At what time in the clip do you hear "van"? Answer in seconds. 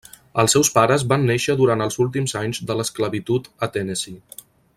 1.11-1.27